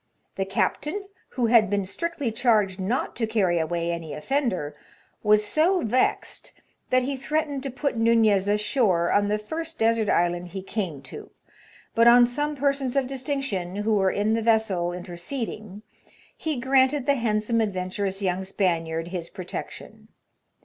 The 0.33 0.45
captain, 0.45 1.05
who 1.37 1.45
had 1.45 1.69
been 1.69 1.85
strictly 1.85 2.31
charged 2.31 2.79
not 2.79 3.15
to 3.17 3.27
carry 3.27 3.59
away 3.59 3.91
any 3.91 4.15
offender, 4.15 4.73
was 5.21 5.45
so 5.45 5.83
vexed, 5.83 6.53
that 6.89 7.03
he 7.03 7.15
threatened 7.15 7.61
to 7.61 7.69
^et 7.69 7.95
Nunez 7.95 8.47
ashore 8.47 9.11
on 9.11 9.27
the 9.27 9.37
first 9.37 9.77
desert 9.77 10.09
island 10.09 10.47
he 10.47 10.63
came 10.63 11.03
to; 11.03 11.29
but 11.93 12.07
on 12.07 12.25
some 12.25 12.55
persons 12.55 12.95
of 12.95 13.05
distinc 13.05 13.43
tion, 13.43 13.75
who 13.75 13.93
were 13.97 14.09
in 14.09 14.33
the 14.33 14.41
vessel, 14.41 14.91
interceding, 14.91 15.83
he 16.35 16.59
granted 16.59 17.05
the 17.05 17.13
92 17.13 17.21
HAZAHDOUS 17.21 17.21
VOYAGES. 17.21 17.23
handsome 17.27 17.61
adventurous 17.61 18.21
young 18.23 18.43
Spaniard 18.43 19.09
his 19.09 19.29
protection. 19.29 20.07